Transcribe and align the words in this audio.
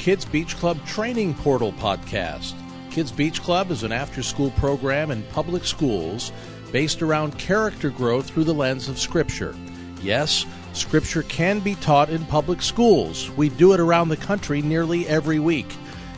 Kids 0.00 0.24
Beach 0.24 0.56
Club 0.56 0.82
Training 0.86 1.34
Portal 1.34 1.74
podcast. 1.74 2.54
Kids 2.90 3.12
Beach 3.12 3.42
Club 3.42 3.70
is 3.70 3.82
an 3.82 3.92
after 3.92 4.22
school 4.22 4.50
program 4.52 5.10
in 5.10 5.22
public 5.24 5.62
schools 5.62 6.32
based 6.72 7.02
around 7.02 7.38
character 7.38 7.90
growth 7.90 8.30
through 8.30 8.44
the 8.44 8.54
lens 8.54 8.88
of 8.88 8.98
Scripture. 8.98 9.54
Yes, 10.00 10.46
Scripture 10.72 11.22
can 11.24 11.60
be 11.60 11.74
taught 11.74 12.08
in 12.08 12.24
public 12.24 12.62
schools. 12.62 13.30
We 13.32 13.50
do 13.50 13.74
it 13.74 13.78
around 13.78 14.08
the 14.08 14.16
country 14.16 14.62
nearly 14.62 15.06
every 15.06 15.38
week. 15.38 15.68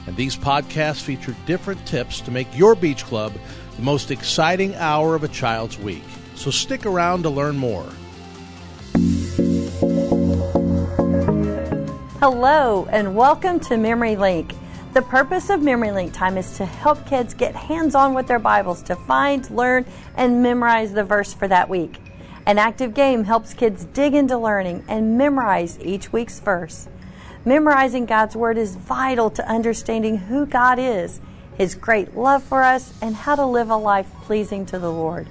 And 0.06 0.14
these 0.14 0.36
podcasts 0.36 1.02
feature 1.02 1.34
different 1.44 1.84
tips 1.84 2.20
to 2.20 2.30
make 2.30 2.56
your 2.56 2.76
beach 2.76 3.04
club 3.04 3.32
the 3.74 3.82
most 3.82 4.12
exciting 4.12 4.76
hour 4.76 5.16
of 5.16 5.24
a 5.24 5.28
child's 5.28 5.76
week. 5.80 6.04
So 6.36 6.52
stick 6.52 6.86
around 6.86 7.24
to 7.24 7.30
learn 7.30 7.56
more. 7.56 7.90
Hello, 12.22 12.86
and 12.88 13.16
welcome 13.16 13.58
to 13.58 13.76
Memory 13.76 14.14
Link. 14.14 14.54
The 14.92 15.02
purpose 15.02 15.50
of 15.50 15.60
Memory 15.60 15.90
Link 15.90 16.12
time 16.12 16.38
is 16.38 16.56
to 16.56 16.64
help 16.64 17.04
kids 17.04 17.34
get 17.34 17.56
hands 17.56 17.96
on 17.96 18.14
with 18.14 18.28
their 18.28 18.38
Bibles 18.38 18.80
to 18.84 18.94
find, 18.94 19.50
learn, 19.50 19.84
and 20.14 20.40
memorize 20.40 20.92
the 20.92 21.02
verse 21.02 21.34
for 21.34 21.48
that 21.48 21.68
week. 21.68 21.98
An 22.46 22.58
active 22.58 22.94
game 22.94 23.24
helps 23.24 23.54
kids 23.54 23.86
dig 23.86 24.14
into 24.14 24.38
learning 24.38 24.84
and 24.86 25.18
memorize 25.18 25.80
each 25.80 26.12
week's 26.12 26.38
verse. 26.38 26.86
Memorizing 27.44 28.06
God's 28.06 28.36
Word 28.36 28.56
is 28.56 28.76
vital 28.76 29.28
to 29.30 29.50
understanding 29.50 30.18
who 30.18 30.46
God 30.46 30.78
is, 30.78 31.20
His 31.58 31.74
great 31.74 32.16
love 32.16 32.44
for 32.44 32.62
us, 32.62 32.94
and 33.02 33.16
how 33.16 33.34
to 33.34 33.44
live 33.44 33.68
a 33.68 33.76
life 33.76 34.08
pleasing 34.22 34.64
to 34.66 34.78
the 34.78 34.92
Lord. 34.92 35.26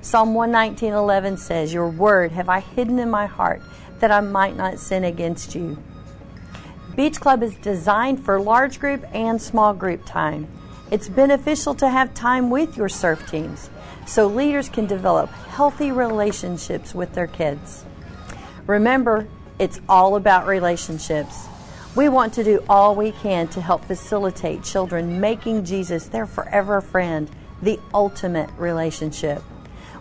Psalm 0.00 0.34
119.11 0.34 1.38
says, 1.38 1.72
Your 1.72 1.88
Word 1.88 2.32
have 2.32 2.48
I 2.48 2.58
hidden 2.58 2.98
in 2.98 3.10
my 3.10 3.26
heart, 3.26 3.62
that 4.00 4.10
I 4.10 4.20
might 4.20 4.56
not 4.56 4.80
sin 4.80 5.04
against 5.04 5.54
you. 5.54 5.78
Beach 6.94 7.18
Club 7.18 7.42
is 7.42 7.54
designed 7.56 8.22
for 8.22 8.38
large 8.38 8.78
group 8.78 9.02
and 9.14 9.40
small 9.40 9.72
group 9.72 10.04
time. 10.04 10.46
It's 10.90 11.08
beneficial 11.08 11.74
to 11.76 11.88
have 11.88 12.12
time 12.12 12.50
with 12.50 12.76
your 12.76 12.90
surf 12.90 13.30
teams 13.30 13.70
so 14.06 14.26
leaders 14.26 14.68
can 14.68 14.86
develop 14.86 15.30
healthy 15.30 15.90
relationships 15.90 16.94
with 16.94 17.14
their 17.14 17.26
kids. 17.26 17.86
Remember, 18.66 19.26
it's 19.58 19.80
all 19.88 20.16
about 20.16 20.46
relationships. 20.46 21.46
We 21.96 22.10
want 22.10 22.34
to 22.34 22.44
do 22.44 22.62
all 22.68 22.94
we 22.94 23.12
can 23.12 23.48
to 23.48 23.62
help 23.62 23.86
facilitate 23.86 24.62
children 24.62 25.18
making 25.18 25.64
Jesus 25.64 26.06
their 26.08 26.26
forever 26.26 26.82
friend, 26.82 27.30
the 27.62 27.80
ultimate 27.94 28.50
relationship. 28.58 29.42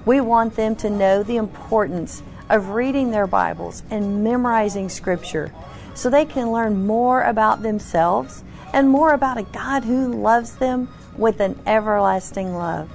We 0.05 0.19
want 0.19 0.55
them 0.57 0.75
to 0.77 0.89
know 0.89 1.23
the 1.23 1.37
importance 1.37 2.21
of 2.51 2.69
reading 2.69 3.11
their 3.11 3.27
Bibles 3.27 3.81
and 3.89 4.23
memorizing 4.23 4.89
Scripture 4.89 5.53
so 5.93 6.09
they 6.09 6.25
can 6.25 6.51
learn 6.51 6.85
more 6.85 7.23
about 7.23 7.63
themselves 7.63 8.43
and 8.73 8.89
more 8.89 9.13
about 9.13 9.37
a 9.37 9.43
God 9.43 9.85
who 9.85 10.13
loves 10.13 10.57
them 10.57 10.89
with 11.17 11.39
an 11.39 11.59
everlasting 11.65 12.53
love 12.53 12.89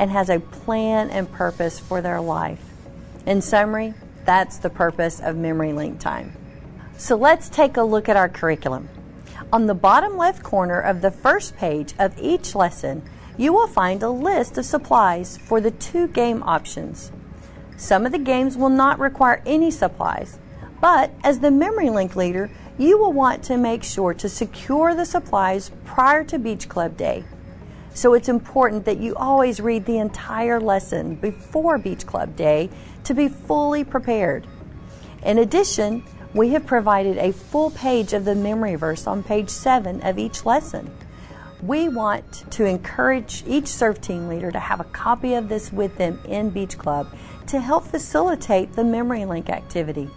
and 0.00 0.10
has 0.10 0.30
a 0.30 0.40
plan 0.40 1.10
and 1.10 1.30
purpose 1.30 1.78
for 1.78 2.00
their 2.00 2.20
life. 2.20 2.64
In 3.26 3.42
summary, 3.42 3.94
that's 4.24 4.58
the 4.58 4.70
purpose 4.70 5.20
of 5.20 5.36
Memory 5.36 5.72
Link 5.72 6.00
Time. 6.00 6.32
So 6.96 7.14
let's 7.16 7.48
take 7.48 7.76
a 7.76 7.82
look 7.82 8.08
at 8.08 8.16
our 8.16 8.28
curriculum. 8.28 8.88
On 9.52 9.66
the 9.66 9.74
bottom 9.74 10.16
left 10.16 10.42
corner 10.42 10.80
of 10.80 11.02
the 11.02 11.10
first 11.10 11.56
page 11.56 11.94
of 11.98 12.18
each 12.18 12.54
lesson, 12.54 13.02
you 13.36 13.52
will 13.52 13.66
find 13.66 14.02
a 14.02 14.10
list 14.10 14.56
of 14.56 14.64
supplies 14.64 15.36
for 15.36 15.60
the 15.60 15.70
two 15.70 16.08
game 16.08 16.42
options. 16.44 17.12
Some 17.76 18.06
of 18.06 18.12
the 18.12 18.18
games 18.18 18.56
will 18.56 18.68
not 18.68 18.98
require 18.98 19.42
any 19.46 19.70
supplies, 19.70 20.38
but 20.80 21.12
as 21.24 21.40
the 21.40 21.50
Memory 21.50 21.90
Link 21.90 22.16
leader, 22.16 22.50
you 22.78 22.98
will 22.98 23.12
want 23.12 23.42
to 23.44 23.56
make 23.56 23.82
sure 23.82 24.14
to 24.14 24.28
secure 24.28 24.94
the 24.94 25.04
supplies 25.04 25.70
prior 25.84 26.24
to 26.24 26.38
Beach 26.38 26.68
Club 26.68 26.96
Day. 26.96 27.24
So 27.94 28.14
it's 28.14 28.28
important 28.28 28.84
that 28.86 28.98
you 28.98 29.14
always 29.16 29.60
read 29.60 29.84
the 29.84 29.98
entire 29.98 30.58
lesson 30.58 31.16
before 31.16 31.76
Beach 31.78 32.06
Club 32.06 32.34
Day 32.36 32.70
to 33.04 33.14
be 33.14 33.28
fully 33.28 33.84
prepared. 33.84 34.46
In 35.22 35.38
addition, 35.38 36.02
we 36.34 36.50
have 36.50 36.64
provided 36.64 37.18
a 37.18 37.32
full 37.32 37.70
page 37.70 38.14
of 38.14 38.24
the 38.24 38.34
memory 38.34 38.74
verse 38.74 39.06
on 39.06 39.22
page 39.22 39.50
7 39.50 40.00
of 40.00 40.18
each 40.18 40.46
lesson. 40.46 40.90
We 41.62 41.88
want 41.88 42.50
to 42.52 42.64
encourage 42.64 43.44
each 43.46 43.68
surf 43.68 44.00
team 44.00 44.26
leader 44.26 44.50
to 44.50 44.58
have 44.58 44.80
a 44.80 44.84
copy 44.84 45.34
of 45.34 45.48
this 45.48 45.70
with 45.70 45.96
them 45.98 46.18
in 46.24 46.50
Beach 46.50 46.78
Club 46.78 47.14
to 47.46 47.60
help 47.60 47.84
facilitate 47.84 48.72
the 48.72 48.84
memory 48.84 49.24
link 49.24 49.50
activity. 49.50 50.10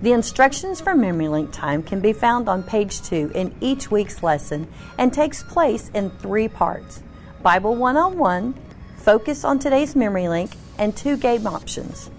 The 0.00 0.12
instructions 0.12 0.80
for 0.80 0.94
Memory 0.94 1.26
Link 1.26 1.50
time 1.50 1.82
can 1.82 1.98
be 1.98 2.12
found 2.12 2.48
on 2.48 2.62
page 2.62 3.02
2 3.02 3.32
in 3.34 3.52
each 3.60 3.90
week's 3.90 4.22
lesson 4.22 4.68
and 4.96 5.12
takes 5.12 5.42
place 5.42 5.90
in 5.92 6.10
three 6.10 6.46
parts 6.46 7.02
Bible 7.42 7.74
101, 7.74 8.54
focus 8.96 9.44
on 9.44 9.58
today's 9.58 9.96
Memory 9.96 10.28
Link, 10.28 10.52
and 10.78 10.96
two 10.96 11.16
game 11.16 11.48
options. 11.48 12.10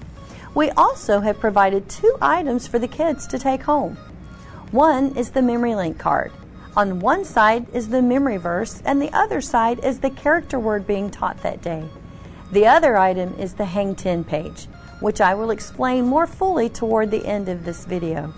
We 0.53 0.71
also 0.71 1.21
have 1.21 1.39
provided 1.39 1.87
two 1.87 2.17
items 2.21 2.67
for 2.67 2.79
the 2.79 2.87
kids 2.87 3.25
to 3.27 3.39
take 3.39 3.63
home. 3.63 3.95
One 4.71 5.15
is 5.15 5.31
the 5.31 5.41
Memory 5.41 5.75
Link 5.75 5.97
card. 5.97 6.33
On 6.75 6.99
one 6.99 7.23
side 7.23 7.65
is 7.73 7.89
the 7.89 8.01
memory 8.01 8.37
verse, 8.37 8.81
and 8.85 9.01
the 9.01 9.11
other 9.13 9.41
side 9.41 9.83
is 9.83 9.99
the 9.99 10.09
character 10.09 10.59
word 10.59 10.85
being 10.85 11.09
taught 11.09 11.41
that 11.43 11.61
day. 11.61 11.85
The 12.51 12.67
other 12.67 12.97
item 12.97 13.35
is 13.37 13.53
the 13.53 13.65
Hang 13.65 13.95
10 13.95 14.23
page 14.23 14.67
which 14.99 15.21
I 15.21 15.33
will 15.33 15.51
explain 15.51 16.05
more 16.05 16.27
fully 16.27 16.69
toward 16.69 17.11
the 17.11 17.25
end 17.25 17.49
of 17.49 17.65
this 17.65 17.85
video. 17.85 18.33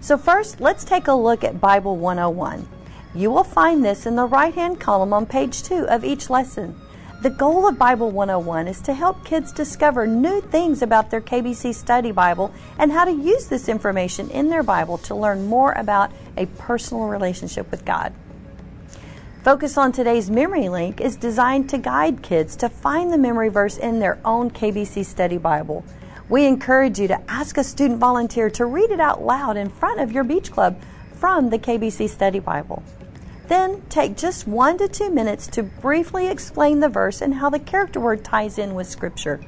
So 0.00 0.16
first, 0.16 0.60
let's 0.60 0.84
take 0.84 1.08
a 1.08 1.12
look 1.12 1.44
at 1.44 1.60
Bible 1.60 1.96
101. 1.96 2.68
You 3.14 3.30
will 3.30 3.44
find 3.44 3.84
this 3.84 4.06
in 4.06 4.16
the 4.16 4.24
right-hand 4.24 4.80
column 4.80 5.12
on 5.12 5.26
page 5.26 5.62
2 5.62 5.86
of 5.88 6.04
each 6.04 6.30
lesson. 6.30 6.80
The 7.22 7.30
goal 7.30 7.68
of 7.68 7.78
Bible 7.78 8.10
101 8.10 8.66
is 8.66 8.80
to 8.82 8.94
help 8.94 9.24
kids 9.26 9.52
discover 9.52 10.06
new 10.06 10.40
things 10.40 10.80
about 10.80 11.10
their 11.10 11.20
KBC 11.20 11.74
Study 11.74 12.12
Bible 12.12 12.52
and 12.78 12.90
how 12.90 13.04
to 13.04 13.12
use 13.12 13.46
this 13.46 13.68
information 13.68 14.30
in 14.30 14.48
their 14.48 14.62
Bible 14.62 14.96
to 14.98 15.14
learn 15.14 15.46
more 15.46 15.72
about 15.72 16.12
a 16.38 16.46
personal 16.46 17.04
relationship 17.04 17.70
with 17.70 17.84
God. 17.84 18.14
Focus 19.42 19.78
on 19.78 19.90
today's 19.90 20.30
memory 20.30 20.68
link 20.68 21.00
is 21.00 21.16
designed 21.16 21.70
to 21.70 21.78
guide 21.78 22.22
kids 22.22 22.54
to 22.56 22.68
find 22.68 23.10
the 23.10 23.16
memory 23.16 23.48
verse 23.48 23.78
in 23.78 23.98
their 23.98 24.18
own 24.22 24.50
KBC 24.50 25.02
Study 25.02 25.38
Bible. 25.38 25.82
We 26.28 26.44
encourage 26.44 27.00
you 27.00 27.08
to 27.08 27.30
ask 27.30 27.56
a 27.56 27.64
student 27.64 27.98
volunteer 27.98 28.50
to 28.50 28.66
read 28.66 28.90
it 28.90 29.00
out 29.00 29.22
loud 29.22 29.56
in 29.56 29.70
front 29.70 29.98
of 29.98 30.12
your 30.12 30.24
beach 30.24 30.52
club 30.52 30.78
from 31.14 31.48
the 31.48 31.58
KBC 31.58 32.10
Study 32.10 32.38
Bible. 32.38 32.82
Then 33.48 33.80
take 33.88 34.14
just 34.14 34.46
one 34.46 34.76
to 34.76 34.88
two 34.88 35.08
minutes 35.08 35.46
to 35.48 35.62
briefly 35.62 36.26
explain 36.28 36.80
the 36.80 36.90
verse 36.90 37.22
and 37.22 37.32
how 37.32 37.48
the 37.48 37.58
character 37.58 37.98
word 37.98 38.22
ties 38.22 38.58
in 38.58 38.74
with 38.74 38.88
Scripture. 38.88 39.40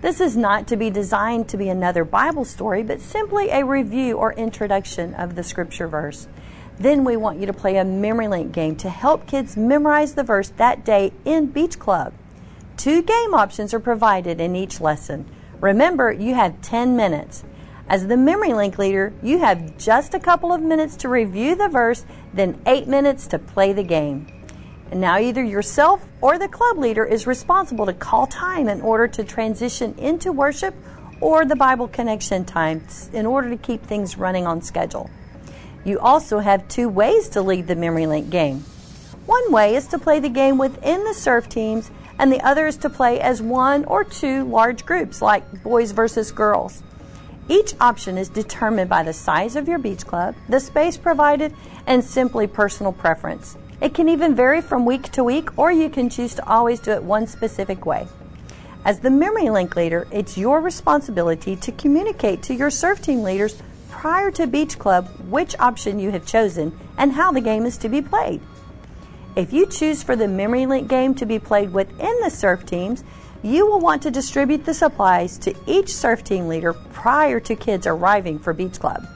This 0.00 0.20
is 0.20 0.36
not 0.36 0.66
to 0.66 0.76
be 0.76 0.90
designed 0.90 1.48
to 1.50 1.56
be 1.56 1.68
another 1.68 2.04
Bible 2.04 2.44
story, 2.44 2.82
but 2.82 3.00
simply 3.00 3.50
a 3.50 3.64
review 3.64 4.16
or 4.16 4.32
introduction 4.32 5.14
of 5.14 5.36
the 5.36 5.44
Scripture 5.44 5.86
verse. 5.86 6.26
Then 6.82 7.04
we 7.04 7.16
want 7.16 7.38
you 7.38 7.46
to 7.46 7.52
play 7.52 7.76
a 7.76 7.84
memory 7.84 8.26
link 8.26 8.50
game 8.50 8.74
to 8.78 8.90
help 8.90 9.28
kids 9.28 9.56
memorize 9.56 10.14
the 10.14 10.24
verse 10.24 10.48
that 10.56 10.84
day 10.84 11.12
in 11.24 11.46
Beach 11.46 11.78
Club. 11.78 12.12
Two 12.76 13.02
game 13.02 13.34
options 13.34 13.72
are 13.72 13.78
provided 13.78 14.40
in 14.40 14.56
each 14.56 14.80
lesson. 14.80 15.30
Remember, 15.60 16.10
you 16.10 16.34
have 16.34 16.60
10 16.60 16.96
minutes. 16.96 17.44
As 17.88 18.08
the 18.08 18.16
memory 18.16 18.52
link 18.52 18.78
leader, 18.78 19.12
you 19.22 19.38
have 19.38 19.78
just 19.78 20.12
a 20.12 20.18
couple 20.18 20.52
of 20.52 20.60
minutes 20.60 20.96
to 20.96 21.08
review 21.08 21.54
the 21.54 21.68
verse, 21.68 22.04
then 22.34 22.60
8 22.66 22.88
minutes 22.88 23.28
to 23.28 23.38
play 23.38 23.72
the 23.72 23.84
game. 23.84 24.26
And 24.90 25.00
now 25.00 25.20
either 25.20 25.44
yourself 25.44 26.04
or 26.20 26.36
the 26.36 26.48
club 26.48 26.78
leader 26.78 27.04
is 27.04 27.28
responsible 27.28 27.86
to 27.86 27.92
call 27.92 28.26
time 28.26 28.66
in 28.68 28.80
order 28.80 29.06
to 29.06 29.22
transition 29.22 29.94
into 29.98 30.32
worship 30.32 30.74
or 31.20 31.44
the 31.44 31.54
Bible 31.54 31.86
connection 31.86 32.44
time 32.44 32.84
in 33.12 33.24
order 33.24 33.48
to 33.50 33.56
keep 33.56 33.84
things 33.84 34.18
running 34.18 34.48
on 34.48 34.60
schedule. 34.60 35.08
You 35.84 35.98
also 35.98 36.38
have 36.38 36.68
two 36.68 36.88
ways 36.88 37.28
to 37.30 37.42
lead 37.42 37.66
the 37.66 37.74
Memory 37.74 38.06
Link 38.06 38.30
game. 38.30 38.60
One 39.26 39.52
way 39.52 39.74
is 39.74 39.86
to 39.88 39.98
play 39.98 40.20
the 40.20 40.28
game 40.28 40.58
within 40.58 41.04
the 41.04 41.14
surf 41.14 41.48
teams, 41.48 41.90
and 42.18 42.32
the 42.32 42.40
other 42.40 42.66
is 42.66 42.76
to 42.78 42.90
play 42.90 43.20
as 43.20 43.42
one 43.42 43.84
or 43.86 44.04
two 44.04 44.44
large 44.44 44.84
groups, 44.84 45.20
like 45.20 45.62
boys 45.62 45.90
versus 45.90 46.30
girls. 46.30 46.82
Each 47.48 47.74
option 47.80 48.16
is 48.16 48.28
determined 48.28 48.88
by 48.88 49.02
the 49.02 49.12
size 49.12 49.56
of 49.56 49.66
your 49.66 49.78
beach 49.78 50.06
club, 50.06 50.36
the 50.48 50.60
space 50.60 50.96
provided, 50.96 51.54
and 51.86 52.04
simply 52.04 52.46
personal 52.46 52.92
preference. 52.92 53.56
It 53.80 53.94
can 53.94 54.08
even 54.08 54.36
vary 54.36 54.60
from 54.60 54.86
week 54.86 55.10
to 55.12 55.24
week, 55.24 55.58
or 55.58 55.72
you 55.72 55.90
can 55.90 56.08
choose 56.08 56.34
to 56.34 56.48
always 56.48 56.78
do 56.78 56.92
it 56.92 57.02
one 57.02 57.26
specific 57.26 57.84
way. 57.84 58.06
As 58.84 59.00
the 59.00 59.10
Memory 59.10 59.50
Link 59.50 59.74
leader, 59.74 60.06
it's 60.12 60.38
your 60.38 60.60
responsibility 60.60 61.56
to 61.56 61.72
communicate 61.72 62.42
to 62.44 62.54
your 62.54 62.70
surf 62.70 63.02
team 63.02 63.22
leaders 63.22 63.60
prior 64.02 64.32
to 64.32 64.48
Beach 64.48 64.80
Club 64.80 65.06
which 65.28 65.54
option 65.60 66.00
you 66.00 66.10
have 66.10 66.26
chosen 66.26 66.76
and 66.98 67.12
how 67.12 67.30
the 67.30 67.40
game 67.40 67.64
is 67.64 67.76
to 67.76 67.88
be 67.88 68.02
played. 68.02 68.40
If 69.36 69.52
you 69.52 69.64
choose 69.64 70.02
for 70.02 70.16
the 70.16 70.26
Memory 70.26 70.66
Link 70.66 70.88
game 70.88 71.14
to 71.14 71.24
be 71.24 71.38
played 71.38 71.72
within 71.72 72.12
the 72.20 72.28
surf 72.28 72.66
teams, 72.66 73.04
you 73.44 73.64
will 73.64 73.78
want 73.78 74.02
to 74.02 74.10
distribute 74.10 74.64
the 74.64 74.74
supplies 74.74 75.38
to 75.38 75.54
each 75.68 75.94
surf 75.94 76.24
team 76.24 76.48
leader 76.48 76.72
prior 76.72 77.38
to 77.38 77.54
kids 77.54 77.86
arriving 77.86 78.40
for 78.40 78.52
Beach 78.52 78.80
Club. 78.80 79.06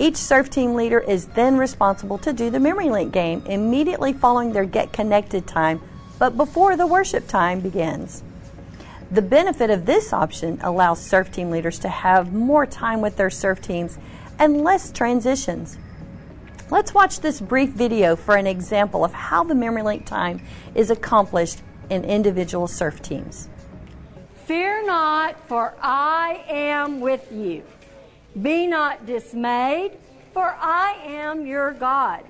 Each 0.00 0.16
surf 0.16 0.50
team 0.50 0.74
leader 0.74 0.98
is 0.98 1.26
then 1.26 1.56
responsible 1.56 2.18
to 2.18 2.32
do 2.32 2.50
the 2.50 2.58
Memory 2.58 2.90
Link 2.90 3.12
game 3.12 3.44
immediately 3.46 4.12
following 4.12 4.52
their 4.52 4.64
Get 4.64 4.92
Connected 4.92 5.46
time, 5.46 5.80
but 6.18 6.36
before 6.36 6.76
the 6.76 6.88
worship 6.88 7.28
time 7.28 7.60
begins. 7.60 8.24
The 9.12 9.22
benefit 9.22 9.70
of 9.70 9.86
this 9.86 10.12
option 10.12 10.60
allows 10.62 11.04
surf 11.04 11.32
team 11.32 11.50
leaders 11.50 11.80
to 11.80 11.88
have 11.88 12.32
more 12.32 12.64
time 12.64 13.00
with 13.00 13.16
their 13.16 13.30
surf 13.30 13.60
teams 13.60 13.98
and 14.38 14.62
less 14.62 14.92
transitions. 14.92 15.78
Let's 16.70 16.94
watch 16.94 17.18
this 17.18 17.40
brief 17.40 17.70
video 17.70 18.14
for 18.14 18.36
an 18.36 18.46
example 18.46 19.04
of 19.04 19.12
how 19.12 19.42
the 19.42 19.54
Memory 19.56 19.82
Link 19.82 20.06
time 20.06 20.40
is 20.76 20.90
accomplished 20.90 21.60
in 21.90 22.04
individual 22.04 22.68
surf 22.68 23.02
teams. 23.02 23.48
Fear 24.44 24.86
not, 24.86 25.36
for 25.48 25.74
I 25.82 26.44
am 26.48 27.00
with 27.00 27.32
you. 27.32 27.64
Be 28.40 28.68
not 28.68 29.06
dismayed, 29.06 29.98
for 30.32 30.56
I 30.60 30.92
am 31.04 31.44
your 31.44 31.72
God. 31.72 32.24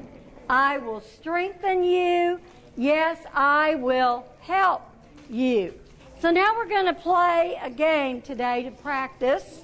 I 0.48 0.78
will 0.78 1.02
strengthen 1.02 1.84
you. 1.84 2.40
Yes, 2.74 3.18
I 3.34 3.74
will 3.74 4.24
help 4.40 4.82
you. 5.28 5.79
So 6.20 6.30
now 6.30 6.54
we're 6.54 6.68
going 6.68 6.84
to 6.84 6.92
play 6.92 7.58
a 7.62 7.70
game 7.70 8.20
today 8.20 8.64
to 8.64 8.70
practice. 8.70 9.62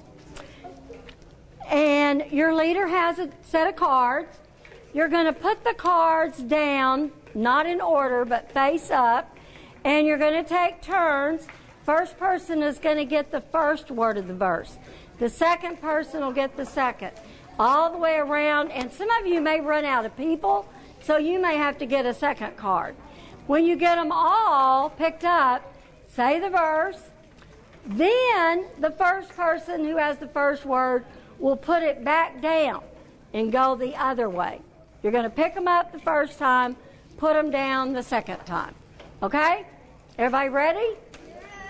And 1.69 2.23
your 2.31 2.55
leader 2.55 2.87
has 2.87 3.19
a 3.19 3.29
set 3.43 3.67
of 3.67 3.75
cards. 3.75 4.35
You're 4.91 5.07
going 5.07 5.27
to 5.27 5.33
put 5.33 5.63
the 5.63 5.75
cards 5.75 6.39
down, 6.39 7.11
not 7.35 7.67
in 7.67 7.79
order, 7.79 8.25
but 8.25 8.51
face 8.51 8.89
up. 8.89 9.37
And 9.83 10.07
you're 10.07 10.17
going 10.17 10.43
to 10.43 10.49
take 10.49 10.81
turns. 10.81 11.45
First 11.85 12.17
person 12.17 12.63
is 12.63 12.79
going 12.79 12.97
to 12.97 13.05
get 13.05 13.31
the 13.31 13.41
first 13.41 13.91
word 13.91 14.17
of 14.17 14.27
the 14.27 14.33
verse. 14.33 14.79
The 15.19 15.29
second 15.29 15.79
person 15.79 16.21
will 16.21 16.33
get 16.33 16.57
the 16.57 16.65
second. 16.65 17.11
All 17.59 17.91
the 17.91 17.99
way 17.99 18.15
around, 18.15 18.71
and 18.71 18.91
some 18.91 19.11
of 19.11 19.27
you 19.27 19.41
may 19.41 19.61
run 19.61 19.85
out 19.85 20.05
of 20.05 20.17
people, 20.17 20.67
so 21.03 21.17
you 21.17 21.39
may 21.39 21.55
have 21.55 21.77
to 21.77 21.85
get 21.85 22.07
a 22.07 22.15
second 22.15 22.57
card. 22.57 22.95
When 23.45 23.63
you 23.63 23.75
get 23.75 23.97
them 23.97 24.11
all 24.11 24.89
picked 24.89 25.23
up, 25.23 25.75
say 26.17 26.39
the 26.39 26.49
verse. 26.49 26.97
Then 27.85 28.65
the 28.79 28.89
first 28.89 29.29
person 29.29 29.85
who 29.85 29.97
has 29.97 30.17
the 30.17 30.27
first 30.27 30.65
word 30.65 31.05
will 31.37 31.55
put 31.55 31.83
it 31.83 32.03
back 32.03 32.41
down 32.41 32.83
and 33.35 33.51
go 33.51 33.75
the 33.75 33.95
other 33.95 34.27
way. 34.27 34.59
You're 35.03 35.11
going 35.11 35.25
to 35.25 35.29
pick 35.29 35.53
them 35.53 35.67
up 35.67 35.91
the 35.91 35.99
first 35.99 36.39
time, 36.39 36.75
put 37.17 37.33
them 37.33 37.51
down 37.51 37.93
the 37.93 38.01
second 38.01 38.39
time. 38.47 38.73
Okay? 39.21 39.67
Everybody 40.17 40.49
ready? 40.49 40.95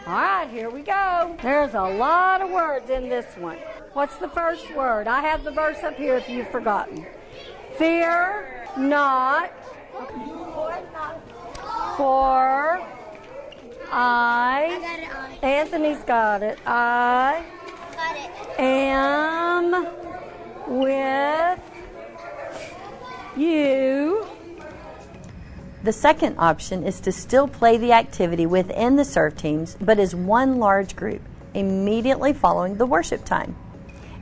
All 0.07 0.13
right, 0.13 0.49
here 0.49 0.69
we 0.69 0.81
go. 0.81 1.35
There's 1.41 1.73
a 1.73 1.81
lot 1.81 2.41
of 2.41 2.49
words 2.49 2.89
in 2.89 3.09
this 3.09 3.25
one. 3.35 3.57
What's 3.91 4.15
the 4.15 4.29
first 4.29 4.73
word? 4.73 5.09
I 5.09 5.19
have 5.19 5.44
the 5.44 5.51
verse 5.51 5.83
up 5.83 5.97
here 5.97 6.15
if 6.15 6.29
you've 6.29 6.49
forgotten. 6.49 7.05
Fear 7.77 8.69
not. 8.77 9.51
For 11.97 12.96
I. 13.91 15.37
Anthony's 15.41 16.03
got 16.03 16.43
it. 16.43 16.59
I 16.65 17.43
am 18.57 19.87
with 20.67 21.59
you. 23.35 24.27
The 25.83 25.93
second 25.93 26.35
option 26.37 26.83
is 26.83 26.99
to 27.01 27.11
still 27.11 27.47
play 27.47 27.77
the 27.77 27.93
activity 27.93 28.45
within 28.45 28.95
the 28.95 29.05
surf 29.05 29.37
teams, 29.37 29.77
but 29.79 29.99
as 29.99 30.13
one 30.13 30.57
large 30.57 30.95
group, 30.95 31.21
immediately 31.53 32.33
following 32.33 32.75
the 32.77 32.85
worship 32.85 33.23
time. 33.23 33.55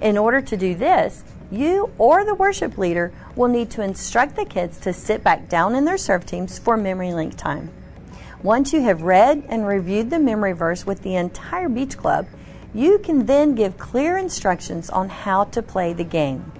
In 0.01 0.17
order 0.17 0.41
to 0.41 0.57
do 0.57 0.75
this, 0.75 1.23
you 1.50 1.91
or 1.97 2.25
the 2.25 2.35
worship 2.35 2.77
leader 2.77 3.13
will 3.35 3.47
need 3.47 3.71
to 3.71 3.81
instruct 3.81 4.35
the 4.35 4.45
kids 4.45 4.77
to 4.79 4.94
sit 4.94 5.23
back 5.23 5.47
down 5.47 5.75
in 5.75 5.85
their 5.85 5.97
surf 5.97 6.25
teams 6.25 6.59
for 6.59 6.75
memory 6.75 7.13
link 7.13 7.35
time. 7.35 7.71
Once 8.44 8.74
you 8.74 8.82
have 8.82 9.02
read 9.02 9.44
and 9.50 9.66
reviewed 9.66 10.10
the 10.10 10.20
memory 10.20 10.52
verse 10.52 10.86
with 10.86 11.02
the 11.02 11.16
entire 11.16 11.70
beach 11.70 11.98
club, 11.98 12.28
you 12.74 13.00
can 13.00 13.26
then 13.26 13.56
give 13.56 13.78
clear 13.78 14.18
instructions 14.18 14.90
on 14.90 15.08
how 15.10 15.46
to 15.46 15.62
play 15.62 15.94
the 15.94 16.04
game. 16.04 16.52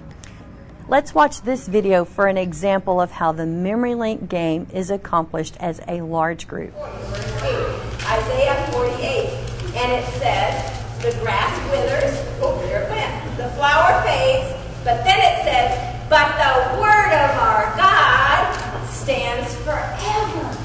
Let's 0.88 1.14
watch 1.14 1.42
this 1.42 1.68
video 1.68 2.04
for 2.04 2.26
an 2.26 2.38
example 2.38 3.00
of 3.00 3.10
how 3.10 3.32
the 3.32 3.44
Memory 3.44 3.94
Link 3.94 4.28
game 4.28 4.66
is 4.72 4.90
accomplished 4.90 5.56
as 5.60 5.80
a 5.86 6.00
large 6.00 6.48
group. 6.48 6.74
Isaiah 6.76 8.68
48, 8.72 9.76
and 9.76 9.92
it 9.92 10.06
says, 10.14 11.02
The 11.02 11.12
grass 11.20 11.52
withers, 11.70 12.16
oh, 12.40 12.58
there 12.66 12.82
it 12.84 12.90
went. 12.90 13.36
The 13.36 13.50
flower 13.50 14.02
fades, 14.02 14.54
but 14.82 15.04
then 15.04 15.18
it 15.18 15.44
says, 15.44 16.08
But 16.08 16.32
the 16.38 16.80
word 16.80 17.12
of 17.12 17.30
our 17.38 17.76
God 17.76 18.86
stands 18.88 19.54
forever. 19.56 20.56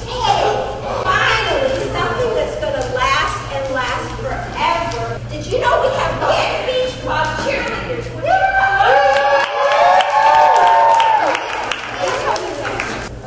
Finally, 1.04 1.90
something 1.94 2.34
that's 2.36 2.60
going 2.60 2.74
to 2.74 2.96
last 2.96 3.54
and 3.54 3.74
last 3.74 4.10
forever. 4.22 5.20
Did 5.30 5.46
you 5.46 5.60
know 5.60 5.82
we 5.82 5.88
have 5.96 6.14
Kids 6.30 6.66
Beach 6.68 7.02
Club 7.02 7.28
cheerleaders? 7.40 8.06
Would 8.16 8.26
you 8.26 8.32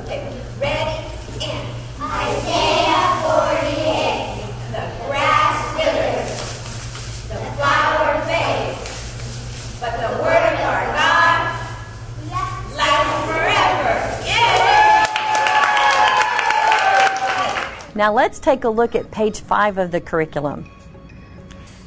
Okay, 0.02 0.20
ready 0.60 0.96
and 1.44 1.64
Isaiah 2.00 3.06
48. 3.22 4.44
The 4.74 4.84
grass 5.06 5.56
withers, 5.74 6.30
the 7.28 7.38
flower 7.56 8.20
fades, 8.26 8.82
but 9.80 9.92
the 9.98 10.10
word 10.22 10.42
of 10.52 10.60
our 10.60 10.84
God 10.92 11.40
lasts 12.76 13.18
forever. 13.26 13.92
Yeah! 14.26 14.44
Now 18.04 18.12
let's 18.12 18.38
take 18.38 18.64
a 18.64 18.68
look 18.68 18.94
at 18.94 19.10
page 19.10 19.40
five 19.40 19.78
of 19.78 19.90
the 19.90 19.98
curriculum. 19.98 20.70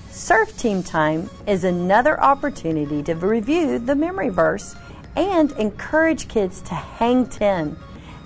Surf 0.09 0.57
Team 0.57 0.81
Time 0.81 1.29
is 1.45 1.63
another 1.63 2.19
opportunity 2.19 3.03
to 3.03 3.13
review 3.13 3.77
the 3.77 3.93
memory 3.93 4.29
verse 4.29 4.75
and 5.15 5.51
encourage 5.59 6.27
kids 6.27 6.63
to 6.63 6.73
hang 6.73 7.27
10. 7.27 7.77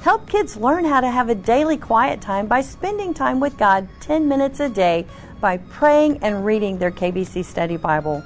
Help 0.04 0.26
kids 0.30 0.56
learn 0.56 0.86
how 0.86 1.02
to 1.02 1.10
have 1.10 1.28
a 1.28 1.36
daily 1.36 1.76
quiet 1.76 2.22
time 2.22 2.48
by 2.48 2.62
spending 2.62 3.14
time 3.14 3.42
with 3.42 3.58
God 3.58 3.90
10 4.00 4.26
minutes 4.26 4.62
a 4.62 4.70
day 4.70 5.06
by 5.42 5.58
praying 5.58 6.20
and 6.24 6.46
reading 6.46 6.78
their 6.78 6.92
KBC 6.92 7.44
Study 7.44 7.76
Bible. 7.76 8.24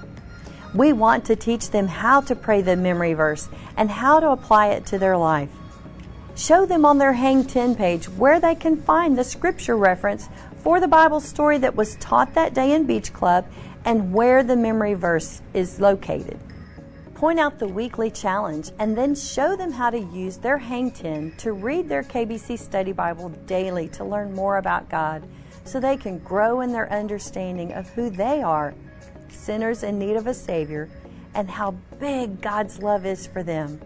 We 0.75 0.93
want 0.93 1.25
to 1.25 1.35
teach 1.35 1.71
them 1.71 1.87
how 1.87 2.21
to 2.21 2.35
pray 2.35 2.61
the 2.61 2.75
memory 2.75 3.15
verse 3.15 3.49
and 3.77 3.89
how 3.89 4.19
to 4.19 4.29
apply 4.29 4.67
it 4.73 4.85
to 4.85 4.99
their 4.99 5.17
life. 5.17 5.49
Show 6.35 6.65
them 6.65 6.83
on 6.83 6.97
their 6.97 7.13
Hang 7.13 7.45
10 7.45 7.75
page 7.75 8.09
where 8.09 8.41
they 8.41 8.55
can 8.55 8.75
find 8.75 9.17
the 9.17 9.23
scripture 9.23 9.77
reference 9.77 10.27
for 10.57 10.81
the 10.81 10.87
Bible 10.87 11.21
story 11.21 11.57
that 11.59 11.77
was 11.77 11.95
taught 11.95 12.33
that 12.33 12.53
day 12.53 12.73
in 12.73 12.85
Beach 12.85 13.13
Club 13.13 13.47
and 13.85 14.11
where 14.11 14.43
the 14.43 14.57
memory 14.57 14.95
verse 14.95 15.41
is 15.53 15.79
located. 15.79 16.37
Point 17.13 17.39
out 17.39 17.57
the 17.57 17.69
weekly 17.69 18.11
challenge 18.11 18.71
and 18.79 18.97
then 18.97 19.15
show 19.15 19.55
them 19.55 19.71
how 19.71 19.89
to 19.89 19.97
use 19.97 20.35
their 20.35 20.57
Hang 20.57 20.91
10 20.91 21.35
to 21.37 21.53
read 21.53 21.87
their 21.87 22.03
KBC 22.03 22.59
Study 22.59 22.91
Bible 22.91 23.29
daily 23.47 23.87
to 23.89 24.03
learn 24.03 24.33
more 24.33 24.57
about 24.57 24.89
God 24.89 25.25
so 25.63 25.79
they 25.79 25.95
can 25.95 26.19
grow 26.19 26.59
in 26.59 26.73
their 26.73 26.91
understanding 26.91 27.71
of 27.71 27.87
who 27.91 28.09
they 28.09 28.41
are, 28.41 28.73
sinners 29.29 29.83
in 29.83 29.97
need 29.97 30.17
of 30.17 30.27
a 30.27 30.33
Savior, 30.33 30.89
and 31.33 31.49
how 31.49 31.71
big 31.97 32.41
God's 32.41 32.81
love 32.81 33.05
is 33.05 33.25
for 33.25 33.41
them. 33.41 33.79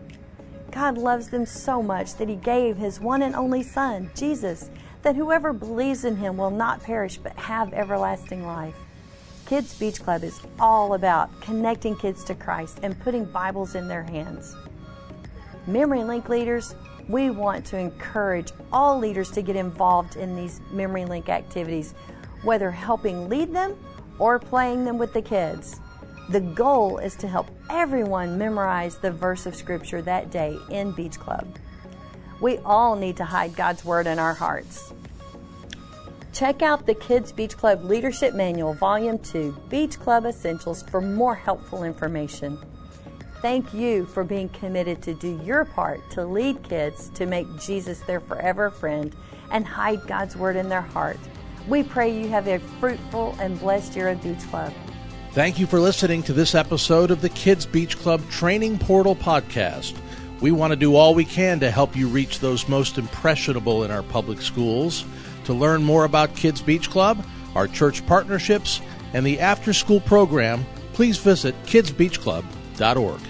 God 0.72 0.98
loves 0.98 1.30
them 1.30 1.46
so 1.46 1.82
much 1.82 2.16
that 2.16 2.30
He 2.30 2.36
gave 2.36 2.78
His 2.78 3.00
one 3.00 3.22
and 3.22 3.36
only 3.36 3.64
Son, 3.64 4.10
Jesus, 4.16 4.70
that 5.02 5.16
whoever 5.16 5.54
believes 5.54 6.06
in 6.06 6.18
Him 6.18 6.38
will 6.38 6.52
not 6.52 6.84
perish 6.84 7.18
but 7.18 7.36
have 7.36 7.74
everlasting 7.74 8.46
life. 8.46 8.76
Kids 9.46 9.78
Beach 9.80 10.02
Club 10.02 10.24
is 10.24 10.40
all 10.60 10.94
about 10.94 11.42
connecting 11.42 11.96
kids 11.96 12.24
to 12.26 12.36
Christ 12.36 12.80
and 12.84 13.00
putting 13.00 13.26
Bibles 13.26 13.74
in 13.74 13.88
their 13.88 14.04
hands. 14.04 14.56
Memory 15.66 16.04
Link 16.04 16.30
leaders, 16.30 16.76
we 17.08 17.32
want 17.32 17.66
to 17.66 17.78
encourage 17.78 18.52
all 18.72 19.00
leaders 19.00 19.32
to 19.32 19.42
get 19.42 19.56
involved 19.56 20.18
in 20.18 20.36
these 20.36 20.62
Memory 20.72 21.06
Link 21.06 21.30
activities, 21.30 21.94
whether 22.44 22.70
helping 22.70 23.28
lead 23.28 23.54
them 23.54 23.76
or 24.20 24.38
playing 24.38 24.86
them 24.86 24.98
with 25.00 25.14
the 25.14 25.22
kids. 25.22 25.80
The 26.30 26.42
goal 26.42 27.00
is 27.00 27.16
to 27.16 27.28
help 27.28 27.50
everyone 27.72 28.38
memorize 28.38 29.00
the 29.00 29.10
verse 29.10 29.48
of 29.48 29.56
Scripture 29.56 30.00
that 30.04 30.30
day 30.30 30.60
in 30.70 30.92
Beach 30.92 31.20
Club. 31.20 31.58
We 32.40 32.60
all 32.60 32.96
need 32.96 33.18
to 33.18 33.26
hide 33.26 33.56
God's 33.56 33.84
Word 33.84 34.06
in 34.06 34.20
our 34.20 34.36
hearts. 34.36 34.94
Check 36.32 36.62
out 36.62 36.86
the 36.86 36.94
Kids 36.94 37.32
Beach 37.32 37.58
Club 37.58 37.84
Leadership 37.84 38.36
Manual, 38.36 38.76
Volume 38.76 39.18
2, 39.18 39.58
Beach 39.70 40.00
Club 40.00 40.28
Essentials, 40.28 40.84
for 40.84 41.02
more 41.02 41.34
helpful 41.34 41.84
information. 41.84 42.60
Thank 43.42 43.74
you 43.74 44.06
for 44.06 44.24
being 44.24 44.50
committed 44.50 45.02
to 45.02 45.16
do 45.16 45.42
your 45.44 45.66
part 45.66 46.12
to 46.12 46.28
lead 46.28 46.62
kids 46.62 47.10
to 47.16 47.26
make 47.26 47.48
Jesus 47.60 48.02
their 48.02 48.20
forever 48.20 48.70
friend 48.70 49.16
and 49.50 49.66
hide 49.66 50.06
God's 50.06 50.36
Word 50.36 50.58
in 50.58 50.70
their 50.70 50.82
heart. 50.82 51.18
We 51.68 51.82
pray 51.82 52.16
you 52.16 52.28
have 52.28 52.48
a 52.48 52.60
fruitful 52.80 53.36
and 53.40 53.60
blessed 53.60 53.96
year 53.96 54.10
of 54.10 54.22
Beach 54.22 54.48
Club. 54.52 54.72
Thank 55.32 55.60
you 55.60 55.68
for 55.68 55.80
listening 55.80 56.24
to 56.24 56.34
this 56.34 56.56
episode 56.56 57.12
of 57.12 57.22
the 57.22 57.30
Kids 57.30 57.64
Beach 57.64 58.00
Club 58.00 58.28
Training 58.32 58.80
Portal 58.80 59.16
podcast. 59.16 59.96
We 60.42 60.50
want 60.50 60.72
to 60.72 60.76
do 60.76 60.96
all 60.96 61.14
we 61.14 61.24
can 61.24 61.60
to 61.60 61.70
help 61.70 61.96
you 61.96 62.08
reach 62.08 62.40
those 62.40 62.68
most 62.68 62.98
impressionable 62.98 63.84
in 63.84 63.92
our 63.92 64.02
public 64.02 64.42
schools. 64.42 65.06
To 65.46 65.54
learn 65.54 65.84
more 65.84 66.06
about 66.06 66.36
Kids 66.36 66.64
Beach 66.64 66.90
Club, 66.90 67.24
our 67.56 67.68
church 67.68 68.04
partnerships, 68.08 68.82
and 69.14 69.24
the 69.24 69.40
after 69.40 69.72
school 69.72 70.00
program, 70.02 70.66
please 70.94 71.20
visit 71.20 71.54
kidsbeachclub.org. 71.64 73.22